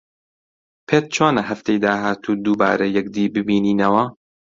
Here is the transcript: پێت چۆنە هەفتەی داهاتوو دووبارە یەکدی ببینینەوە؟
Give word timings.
پێت 0.87 1.05
چۆنە 1.15 1.41
هەفتەی 1.49 1.81
داهاتوو 1.85 2.39
دووبارە 2.43 2.87
یەکدی 2.97 3.31
ببینینەوە؟ 3.35 4.03